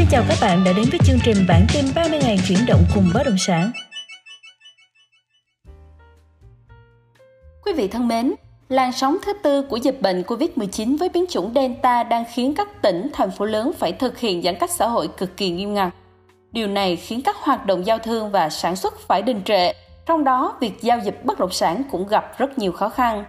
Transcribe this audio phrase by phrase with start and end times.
[0.00, 2.84] Xin chào các bạn đã đến với chương trình bản tin 30 ngày chuyển động
[2.94, 3.70] cùng bất động sản.
[7.64, 8.34] Quý vị thân mến,
[8.68, 12.82] làn sóng thứ tư của dịch bệnh COVID-19 với biến chủng Delta đang khiến các
[12.82, 15.94] tỉnh, thành phố lớn phải thực hiện giãn cách xã hội cực kỳ nghiêm ngặt.
[16.52, 19.72] Điều này khiến các hoạt động giao thương và sản xuất phải đình trệ,
[20.06, 23.24] trong đó việc giao dịch bất động sản cũng gặp rất nhiều khó khăn.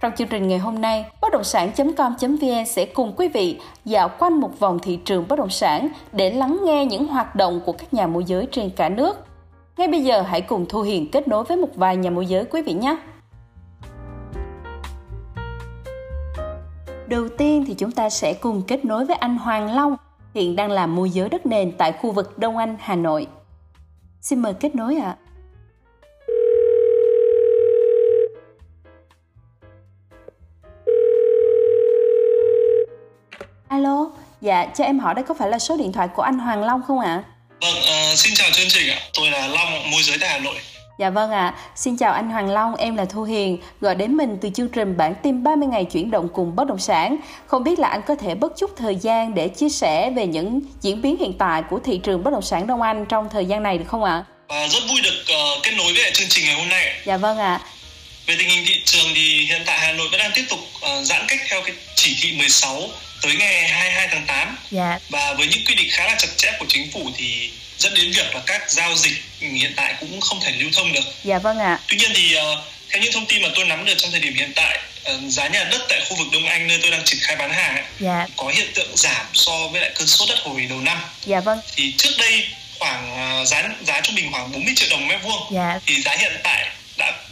[0.00, 4.40] Trong chương trình ngày hôm nay, bất động sản.com.vn sẽ cùng quý vị dạo quanh
[4.40, 7.94] một vòng thị trường bất động sản để lắng nghe những hoạt động của các
[7.94, 9.16] nhà môi giới trên cả nước.
[9.76, 12.44] Ngay bây giờ hãy cùng Thu Hiền kết nối với một vài nhà môi giới
[12.44, 12.96] quý vị nhé.
[17.06, 19.96] Đầu tiên thì chúng ta sẽ cùng kết nối với anh Hoàng Long,
[20.34, 23.26] hiện đang làm môi giới đất nền tại khu vực Đông Anh, Hà Nội.
[24.20, 25.16] Xin mời kết nối ạ.
[25.24, 25.27] À.
[33.78, 34.10] Alo,
[34.40, 36.82] dạ cho em hỏi đây có phải là số điện thoại của anh Hoàng Long
[36.86, 37.22] không ạ?
[37.60, 38.98] Vâng, uh, xin chào chương trình ạ.
[39.14, 40.54] Tôi là Long, môi giới tại Hà Nội.
[40.98, 41.54] Dạ vâng ạ, à.
[41.76, 44.96] xin chào anh Hoàng Long, em là Thu Hiền, gọi đến mình từ chương trình
[44.96, 47.16] bản tin 30 ngày chuyển động cùng bất động sản.
[47.46, 50.60] Không biết là anh có thể bớt chút thời gian để chia sẻ về những
[50.80, 53.62] diễn biến hiện tại của thị trường bất động sản Đông Anh trong thời gian
[53.62, 54.24] này được không ạ?
[54.48, 56.86] À, rất vui được uh, kết nối với chương trình ngày hôm nay.
[57.04, 57.60] Dạ vâng ạ.
[57.62, 57.77] À.
[58.28, 61.06] Về tình hình thị trường thì hiện tại Hà Nội vẫn đang tiếp tục uh,
[61.06, 62.88] giãn cách theo cái chỉ thị 16
[63.22, 64.56] tới ngày 22 tháng 8.
[64.70, 64.98] Dạ.
[65.08, 68.10] Và với những quy định khá là chặt chẽ của chính phủ thì dẫn đến
[68.10, 71.04] việc là các giao dịch hiện tại cũng không thể lưu thông được.
[71.24, 71.78] Dạ vâng ạ.
[71.88, 72.58] Tuy nhiên thì uh,
[72.90, 74.80] theo những thông tin mà tôi nắm được trong thời điểm hiện tại
[75.12, 77.52] uh, giá nhà đất tại khu vực Đông Anh nơi tôi đang triển khai bán
[77.52, 78.26] hàng ấy, dạ.
[78.36, 80.98] có hiện tượng giảm so với lại cơn sốt đất hồi đầu năm.
[81.26, 81.60] Dạ vâng.
[81.76, 82.44] Thì trước đây
[82.78, 85.42] khoảng uh, giá giá trung bình khoảng 40 triệu đồng mét vuông.
[85.52, 85.80] Dạ.
[85.86, 86.70] Thì giá hiện tại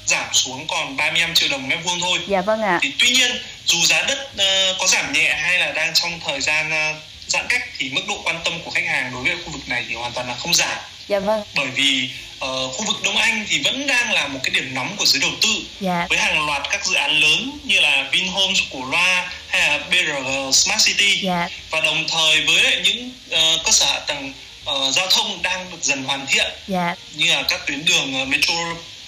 [0.06, 2.18] giảm xuống còn 35 triệu đồng mét vuông thôi.
[2.28, 2.78] Dạ vâng ạ.
[2.82, 3.30] Thì tuy nhiên
[3.66, 7.46] dù giá đất uh, có giảm nhẹ hay là đang trong thời gian uh, giãn
[7.48, 9.94] cách thì mức độ quan tâm của khách hàng đối với khu vực này thì
[9.94, 10.78] hoàn toàn là không giảm.
[11.08, 11.42] Dạ vâng.
[11.54, 12.10] Bởi vì
[12.44, 15.20] uh, khu vực Đông Anh thì vẫn đang là một cái điểm nóng của giới
[15.20, 15.48] đầu tư
[15.80, 16.06] dạ.
[16.08, 20.52] với hàng loạt các dự án lớn như là Vinhomes của Loa hay là BRG
[20.52, 21.48] Smart City dạ.
[21.70, 24.33] và đồng thời với những uh, cơ sở hạ tầng
[24.70, 26.95] uh, giao thông đang được dần hoàn thiện dạ.
[27.14, 28.55] như là các tuyến đường uh, metro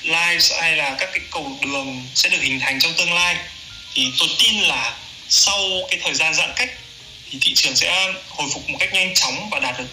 [0.08, 3.36] lines hay là các cái cầu đường sẽ được hình thành trong tương lai
[3.94, 4.96] thì tôi tin là
[5.28, 5.58] sau
[5.90, 6.70] cái thời gian giãn cách
[7.30, 9.84] thì thị trường sẽ hồi phục một cách nhanh chóng và đạt được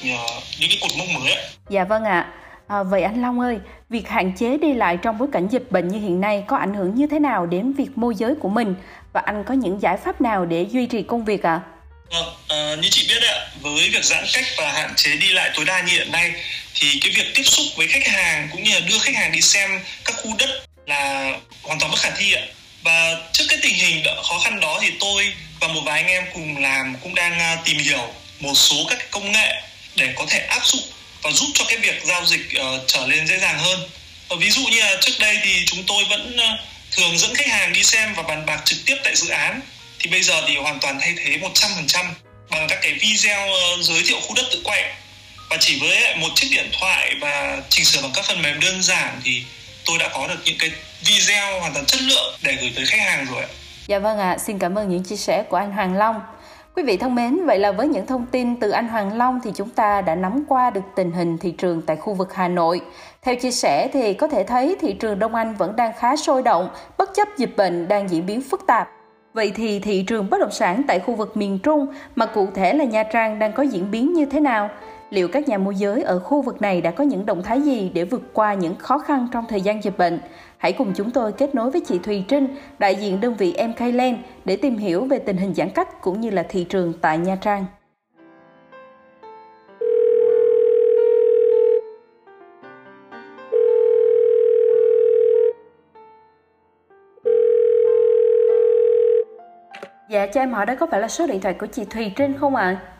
[0.60, 1.42] những cái cột mốc mới ạ.
[1.70, 2.28] Dạ vâng ạ.
[2.68, 3.58] À, vậy anh Long ơi,
[3.90, 6.74] việc hạn chế đi lại trong bối cảnh dịch bệnh như hiện nay có ảnh
[6.74, 8.76] hưởng như thế nào đến việc môi giới của mình
[9.14, 11.52] và anh có những giải pháp nào để duy trì công việc ạ?
[11.52, 11.62] À?
[12.10, 15.52] Vâng, à, như chị biết ạ, với việc giãn cách và hạn chế đi lại
[15.56, 16.34] tối đa như hiện nay
[16.76, 19.42] thì cái việc tiếp xúc với khách hàng cũng như là đưa khách hàng đi
[19.42, 20.50] xem các khu đất
[20.88, 21.32] là
[21.62, 22.42] hoàn toàn bất khả thi ạ.
[22.84, 26.24] Và trước cái tình hình khó khăn đó thì tôi và một vài anh em
[26.34, 29.62] cùng làm cũng đang à, tìm hiểu một số các công nghệ
[29.96, 30.84] để có thể áp dụng
[31.22, 33.90] và giúp cho cái việc giao dịch uh, trở nên dễ dàng hơn.
[34.30, 36.60] Ờ, ví dụ như là trước đây thì chúng tôi vẫn uh,
[36.92, 39.62] thường dẫn khách hàng đi xem và bàn bạc trực tiếp tại dự án
[40.00, 42.06] thì bây giờ thì hoàn toàn thay thế 100%
[42.50, 44.94] bằng các cái video uh, giới thiệu khu đất tự quay
[45.50, 48.82] và chỉ với một chiếc điện thoại và chỉnh sửa bằng các phần mềm đơn
[48.82, 49.44] giản thì
[49.86, 50.72] tôi đã có được những cái
[51.06, 53.48] video hoàn toàn chất lượng để gửi tới khách hàng rồi ạ.
[53.88, 56.22] Dạ vâng ạ, à, xin cảm ơn những chia sẻ của anh Hoàng Long.
[56.76, 59.52] Quý vị thân mến, vậy là với những thông tin từ anh Hoàng Long thì
[59.56, 62.82] chúng ta đã nắm qua được tình hình thị trường tại khu vực Hà Nội.
[63.22, 66.44] Theo chia sẻ thì có thể thấy thị trường Đông Anh vẫn đang khá sôi
[66.44, 68.90] động, bất chấp dịch bệnh đang diễn biến phức tạp.
[69.34, 72.74] Vậy thì thị trường bất động sản tại khu vực miền Trung mà cụ thể
[72.74, 74.70] là Nha Trang đang có diễn biến như thế nào?
[75.10, 77.92] Liệu các nhà môi giới ở khu vực này đã có những động thái gì
[77.94, 80.20] để vượt qua những khó khăn trong thời gian dịch bệnh?
[80.58, 82.48] Hãy cùng chúng tôi kết nối với chị Thùy Trinh,
[82.80, 86.22] đại diện đơn vị MK Land để tìm hiểu về tình hình giãn cách cũng
[86.22, 87.66] như là thị trường tại Nha Trang.
[100.10, 102.34] Dạ cho em hỏi đó có phải là số điện thoại của chị Thùy Trinh
[102.40, 102.64] không ạ?
[102.64, 102.95] À?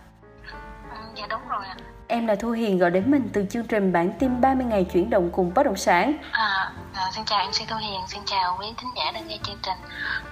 [2.16, 5.10] Em là Thu Hiền gọi đến mình từ chương trình bản tin 30 ngày chuyển
[5.10, 6.14] động cùng bất động sản.
[6.32, 9.58] À, à, xin chào MC Thu Hiền, xin chào quý thính giả đang nghe chương
[9.64, 9.78] trình.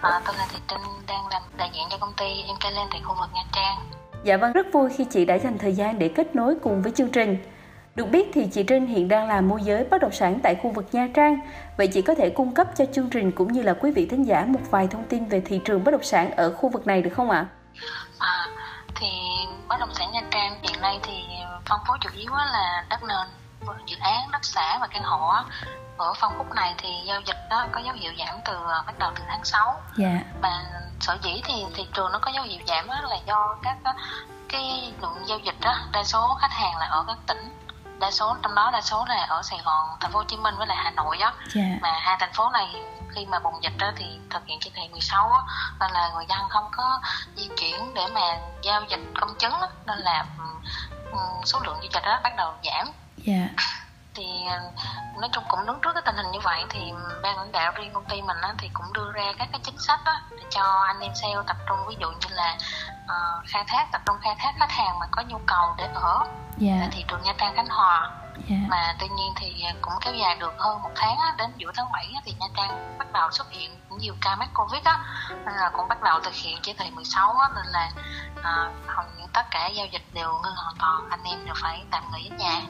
[0.01, 3.01] À, tôi là Thị Trinh đang làm đại diện cho công ty MK Lên tại
[3.03, 3.77] khu vực Nha Trang.
[4.23, 6.91] Dạ vâng, rất vui khi chị đã dành thời gian để kết nối cùng với
[6.91, 7.37] chương trình.
[7.95, 10.71] Được biết thì chị Trinh hiện đang là môi giới bất động sản tại khu
[10.71, 11.39] vực Nha Trang.
[11.77, 14.23] Vậy chị có thể cung cấp cho chương trình cũng như là quý vị thính
[14.23, 17.01] giả một vài thông tin về thị trường bất động sản ở khu vực này
[17.01, 17.45] được không ạ?
[18.19, 18.47] À,
[18.95, 19.07] thì
[19.73, 21.23] bất động sản Nha Trang hiện nay thì
[21.65, 23.27] phân phối chủ yếu là đất nền
[23.85, 25.33] dự án đất xã và căn hộ
[25.97, 28.99] ở phân khúc này thì giao dịch đó có dấu hiệu giảm từ uh, bắt
[28.99, 30.19] đầu từ tháng 6 dạ.
[30.41, 30.63] Và
[30.99, 33.77] sở dĩ thì thị trường nó có dấu hiệu giảm đó là do các
[34.49, 37.53] cái lượng giao dịch đó đa số khách hàng là ở các tỉnh
[38.03, 40.55] đa số trong đó đa số là ở Sài Gòn, Thành phố Hồ Chí Minh
[40.57, 41.63] với lại Hà Nội đó dạ.
[41.81, 42.67] Mà hai thành phố này
[43.15, 45.41] khi mà bùng dịch đó thì thực hiện chỉ thị 16 á,
[45.79, 46.99] nên là người dân không có
[47.35, 48.21] di chuyển để mà
[48.63, 50.25] giao dịch công chứng á, nên là
[51.11, 52.87] ừm, số lượng giao dịch đó bắt đầu giảm.
[53.17, 53.47] Dạ
[54.15, 54.59] thì ờ,
[55.21, 56.79] nói chung cũng đứng trước cái tình hình như vậy thì
[57.23, 59.77] ban lãnh đạo riêng công ty mình á, thì cũng đưa ra các cái chính
[59.77, 62.57] sách á, để cho anh em sale tập trung ví dụ như là
[63.07, 66.25] ờ, khai thác tập trung khai thác khách hàng mà có nhu cầu để ở.
[66.57, 66.73] Dạ.
[66.79, 68.11] Tại thị trường Nha Trang Khánh Hòa.
[68.49, 68.55] Dạ.
[68.69, 71.91] Mà tuy nhiên thì cũng kéo dài được hơn một tháng á, đến giữa tháng
[71.91, 74.99] 7 á, thì Nha Trang bắt đầu xuất hiện nhiều ca mắc Covid á
[75.29, 77.91] nên là cũng bắt đầu thực hiện chỉ thị 16 á, nên là
[78.43, 81.83] à, hầu như tất cả giao dịch đều ngưng hoàn toàn anh em đều phải
[81.91, 82.61] tạm nghỉ ở nhà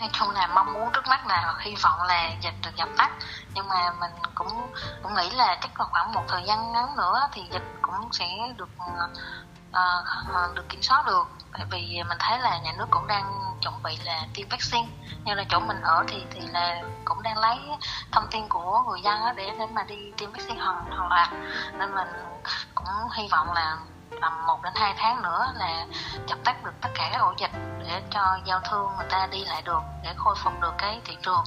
[0.00, 3.10] nói chung là mong muốn trước mắt là hy vọng là dịch được dập tắt.
[3.54, 7.28] Nhưng mà mình cũng cũng nghĩ là chắc là khoảng một thời gian ngắn nữa
[7.32, 8.26] thì dịch cũng sẽ
[8.56, 8.68] được
[9.70, 11.26] uh, được kiểm soát được.
[11.52, 14.88] Tại vì mình thấy là nhà nước cũng đang chuẩn bị là tiêm vaccine.
[15.24, 17.58] Như là chỗ mình ở thì thì là cũng đang lấy
[18.12, 21.28] thông tin của người dân để để mà đi tiêm vaccine hoàn hoàn loạt
[21.72, 22.08] nên mình
[22.74, 22.86] cũng
[23.16, 23.76] hy vọng là
[24.20, 25.86] tầm 1 đến 2 tháng nữa là
[26.28, 27.50] dập tắt được tất cả các ổ dịch
[27.88, 31.16] để cho giao thương người ta đi lại được để khôi phục được cái thị
[31.22, 31.44] trường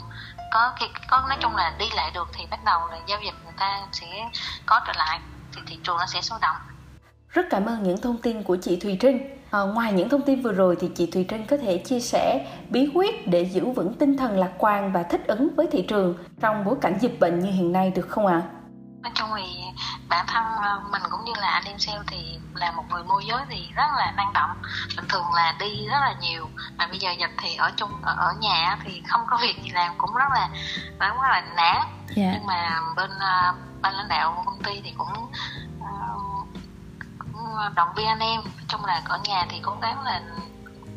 [0.51, 3.33] có khi có nói chung là đi lại được thì bắt đầu là giao dịch
[3.43, 4.29] người ta sẽ
[4.65, 5.19] có trở lại
[5.55, 6.55] thì thị trường nó sẽ sôi động
[7.29, 9.39] Rất cảm ơn những thông tin của chị Thùy Trinh.
[9.51, 12.47] À, ngoài những thông tin vừa rồi thì chị Thùy Trinh có thể chia sẻ
[12.69, 16.17] bí quyết để giữ vững tinh thần lạc quan và thích ứng với thị trường
[16.41, 18.41] trong bối cảnh dịch bệnh như hiện nay được không ạ?
[19.03, 19.43] nói chung thì
[20.13, 23.25] bản thân ờ, mình cũng như là anh em sale thì là một người môi
[23.25, 24.51] giới thì rất là năng động.
[24.97, 26.49] Bình thường là đi rất là nhiều.
[26.77, 29.69] Mà bây giờ dịch thì ở chung ở, ở nhà thì không có việc gì
[29.69, 30.49] làm cũng rất là
[30.99, 31.81] rất là nản.
[32.15, 32.31] Dạ.
[32.33, 35.31] nhưng mà bên ờ, ban lãnh đạo của công ty thì cũng,
[35.81, 36.17] ờ,
[37.19, 37.33] cũng
[37.75, 38.41] động viên anh em.
[38.43, 40.21] Nói chung là ở nhà thì cố gắng là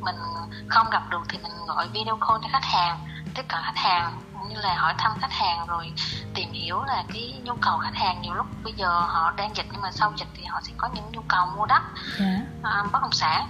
[0.01, 0.17] mình
[0.69, 2.99] không gặp được thì mình gọi video call cho khách hàng
[3.35, 5.93] tiếp cận khách hàng cũng như là hỏi thăm khách hàng rồi
[6.35, 9.67] tìm hiểu là cái nhu cầu khách hàng nhiều lúc bây giờ họ đang dịch
[9.73, 11.83] nhưng mà sau dịch thì họ sẽ có những nhu cầu mua đất
[12.19, 12.27] Dạ.
[12.63, 13.49] à, bất động sản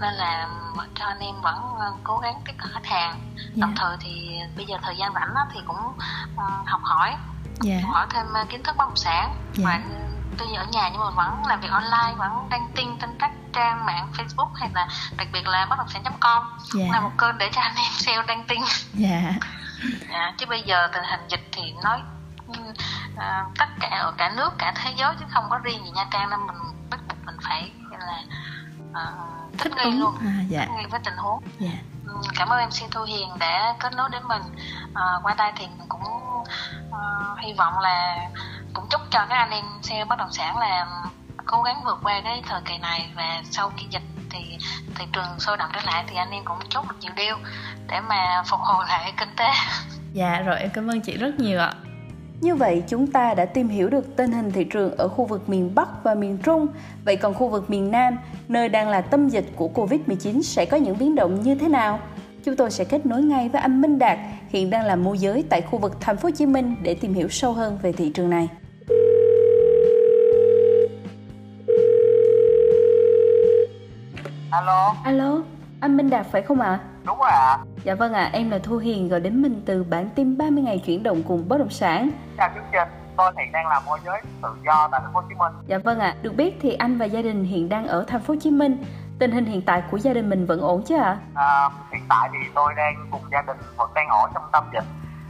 [0.00, 0.48] nên là
[0.94, 3.20] cho anh em vẫn ờ, cố gắng tiếp cận khách hàng
[3.56, 5.92] đồng thời thì bây giờ thời gian rảnh thì cũng
[6.36, 7.14] ờ, học hỏi
[7.60, 7.80] Dạ.
[7.92, 9.64] hỏi thêm ờ, kiến thức bất động sản Dạ.
[9.66, 9.80] và
[10.38, 13.86] tuy ở nhà nhưng mà vẫn làm việc online vẫn đăng tin trên các trang
[13.86, 16.42] mạng Facebook hay là đặc biệt là bất động sản.com
[16.74, 16.84] Dạ.
[16.92, 18.60] là một kênh để cho anh em sale đăng tin
[18.94, 19.32] Dạ.
[20.12, 22.00] À, chứ bây giờ tình hình dịch thì nói
[22.48, 22.54] ừ,
[23.16, 26.06] à, tất cả ở cả nước cả thế giới chứ không có riêng gì Nha
[26.10, 26.56] Trang nên mình
[26.90, 28.22] bắt buộc mình phải là
[28.94, 29.04] à,
[29.58, 30.60] thích nghi luôn À, dạ.
[30.60, 31.70] thích nghi với tình huống Dạ.
[32.06, 34.42] Ừ, cảm ơn MC Thu Hiền đã kết nối đến mình
[34.94, 36.02] à, qua đây thì mình cũng
[36.92, 37.00] à,
[37.38, 38.16] hy vọng là
[38.74, 40.86] cũng chúc cho các anh em sale bất động sản là
[41.46, 44.02] cố gắng vượt qua cái thời kỳ này và sau khi dịch
[44.32, 44.58] thì
[44.94, 47.36] thị trường sôi động trở lại thì anh em cũng chốt được nhiều điều
[47.88, 49.44] để mà phục hồi lại kinh tế
[50.12, 51.74] Dạ rồi em cảm ơn chị rất nhiều ạ.
[52.40, 55.48] Như vậy chúng ta đã tìm hiểu được tình hình thị trường ở khu vực
[55.48, 56.66] miền Bắc và miền Trung.
[57.04, 58.18] Vậy còn khu vực miền Nam,
[58.48, 62.00] nơi đang là tâm dịch của Covid-19 sẽ có những biến động như thế nào?
[62.44, 64.18] Chúng tôi sẽ kết nối ngay với anh Minh Đạt,
[64.48, 67.14] hiện đang là môi giới tại khu vực thành phố Hồ Chí Minh để tìm
[67.14, 68.48] hiểu sâu hơn về thị trường này.
[74.52, 75.38] Alo, Alo,
[75.80, 76.78] anh Minh Đạt phải không ạ?
[77.04, 77.58] đúng rồi ạ.
[77.84, 80.82] Dạ vâng ạ, em là Thu Hiền gọi đến mình từ bản tin 30 ngày
[80.86, 82.10] chuyển động cùng bất động sản.
[82.38, 85.26] Chào chương trình, tôi hiện đang làm môi giới tự do tại thành phố Hồ
[85.28, 85.52] Chí Minh.
[85.66, 88.34] Dạ vâng ạ, được biết thì anh và gia đình hiện đang ở thành phố
[88.34, 88.84] Hồ Chí Minh.
[89.18, 91.16] Tình hình hiện tại của gia đình mình vẫn ổn chứ ạ?
[91.34, 94.84] À, hiện tại thì tôi đang cùng gia đình vẫn đang ở trong tâm dịch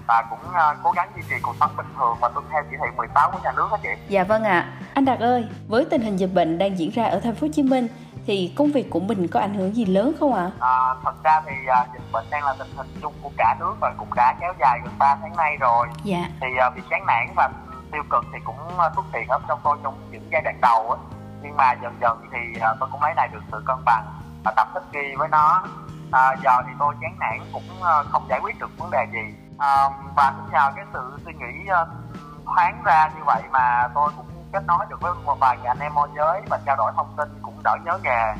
[0.09, 2.76] và cũng à, cố gắng duy trì cuộc sống bình thường và tuân theo chỉ
[2.81, 3.88] thị 16 của nhà nước đó chị.
[4.09, 4.73] Dạ vâng ạ.
[4.95, 7.52] Anh Đạt ơi, với tình hình dịch bệnh đang diễn ra ở thành phố Hồ
[7.55, 7.88] Chí Minh
[8.26, 10.50] thì công việc của mình có ảnh hưởng gì lớn không ạ?
[10.61, 13.75] À, thật ra thì à, dịch bệnh đang là tình hình chung của cả nước
[13.81, 15.87] và cũng đã kéo dài gần 3 tháng nay rồi.
[16.05, 16.25] Dạ.
[16.41, 17.50] Thì à, việc chán nản và
[17.93, 20.91] tiêu cực thì cũng à, xuất hiện ở trong tôi trong những giai đoạn đầu
[20.91, 20.97] á.
[21.43, 24.05] Nhưng mà dần dần thì à, tôi cũng lấy lại được sự cân bằng
[24.45, 25.64] và tập thích nghi với nó.
[26.11, 29.35] À, giờ thì tôi chán nản cũng à, không giải quyết được vấn đề gì.
[29.59, 31.85] À, và cũng nhờ cái sự suy nghĩ à,
[32.45, 35.94] thoáng ra như vậy mà tôi cũng kết nối được với một vài anh em
[35.94, 38.35] môi giới và trao đổi thông tin cũng đỡ nhớ nghề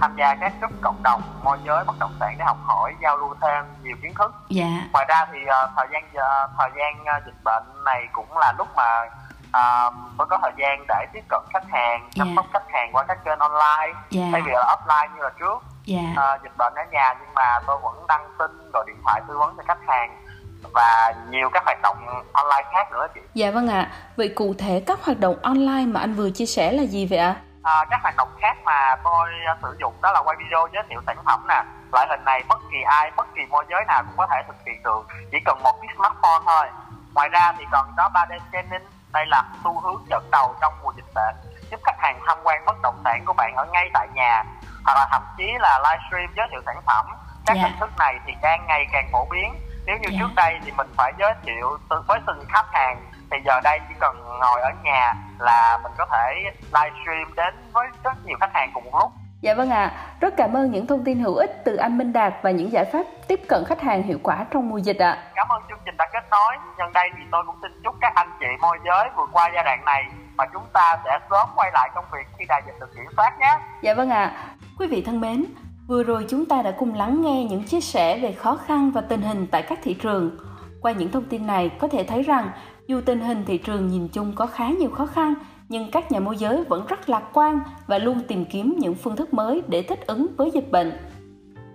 [0.00, 3.16] tham gia các group cộng đồng môi giới bất động sản để học hỏi giao
[3.16, 4.66] lưu thêm nhiều kiến thức Dạ.
[4.92, 8.52] ngoài ra thì ờ, thời gian ờ, thời gian ờ, dịch bệnh này cũng là
[8.58, 9.00] lúc mà
[9.46, 12.32] uh, tôi có thời gian để tiếp cận khách hàng chăm Dạ.
[12.36, 14.22] sóc khách hàng qua các kênh online Dạ.
[14.32, 16.34] thay vì là offline như là trước yeah.
[16.36, 19.38] uh, dịch bệnh ở nhà nhưng mà tôi vẫn đăng tin rồi điện thoại tư
[19.38, 20.25] vấn cho khách hàng
[20.74, 21.96] và nhiều các hoạt động
[22.32, 23.20] online khác nữa chị.
[23.34, 23.80] Dạ vâng ạ.
[23.80, 23.90] À.
[24.16, 27.18] Vậy cụ thể các hoạt động online mà anh vừa chia sẻ là gì vậy
[27.18, 27.34] ạ?
[27.38, 27.40] À?
[27.66, 29.28] À, các hoạt động khác mà tôi
[29.62, 31.62] sử dụng đó là quay video giới thiệu sản phẩm nè.
[31.92, 34.56] Loại hình này bất kỳ ai, bất kỳ môi giới nào cũng có thể thực
[34.66, 36.66] hiện được, chỉ cần một chiếc smartphone thôi.
[37.14, 40.92] Ngoài ra thì còn có 3D scanning, đây là xu hướng dẫn đầu trong mùa
[40.96, 41.34] dịch bệnh,
[41.70, 44.44] giúp khách hàng tham quan bất động sản của bạn ở ngay tại nhà,
[44.84, 47.06] hoặc là thậm chí là livestream giới thiệu sản phẩm.
[47.46, 47.64] Các yeah.
[47.64, 47.68] Dạ.
[47.68, 49.54] hình thức này thì đang ngày càng phổ biến
[49.86, 50.20] nếu như yeah.
[50.20, 52.96] trước đây thì mình phải giới thiệu với từng khách hàng
[53.30, 57.86] thì giờ đây chỉ cần ngồi ở nhà là mình có thể livestream đến với
[58.04, 60.86] rất nhiều khách hàng cùng một lúc Dạ vâng ạ, à, rất cảm ơn những
[60.86, 63.80] thông tin hữu ích từ anh Minh Đạt và những giải pháp tiếp cận khách
[63.80, 65.10] hàng hiệu quả trong mùa dịch ạ.
[65.10, 65.32] À.
[65.34, 66.56] Cảm ơn chương trình đã kết nối.
[66.78, 69.64] Nhân đây thì tôi cũng xin chúc các anh chị môi giới vượt qua giai
[69.64, 70.04] đoạn này
[70.38, 73.38] và chúng ta sẽ sớm quay lại công việc khi đại dịch được kiểm soát
[73.40, 73.58] nhé.
[73.82, 74.24] Dạ vâng ạ.
[74.24, 74.32] À.
[74.78, 75.44] Quý vị thân mến,
[75.88, 79.00] Vừa rồi chúng ta đã cùng lắng nghe những chia sẻ về khó khăn và
[79.00, 80.36] tình hình tại các thị trường.
[80.80, 82.50] Qua những thông tin này có thể thấy rằng
[82.86, 85.34] dù tình hình thị trường nhìn chung có khá nhiều khó khăn,
[85.68, 89.16] nhưng các nhà môi giới vẫn rất lạc quan và luôn tìm kiếm những phương
[89.16, 90.92] thức mới để thích ứng với dịch bệnh.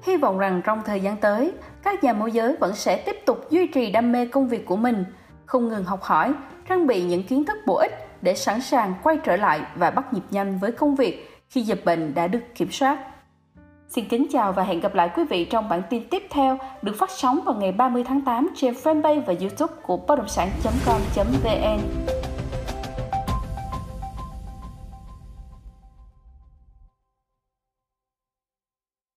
[0.04, 1.52] Hy vọng rằng trong thời gian tới,
[1.84, 4.76] các nhà môi giới vẫn sẽ tiếp tục duy trì đam mê công việc của
[4.76, 5.06] mình,
[5.46, 6.34] không ngừng học hỏi,
[6.70, 7.92] trang bị những kiến thức bổ ích
[8.22, 11.86] để sẵn sàng quay trở lại và bắt nhịp nhanh với công việc khi dịch
[11.86, 13.11] bệnh đã được kiểm soát.
[13.96, 16.96] Xin kính chào và hẹn gặp lại quý vị trong bản tin tiếp theo được
[17.00, 21.80] phát sóng vào ngày 30 tháng 8 trên fanpage và YouTube của bất động sản.com.vn.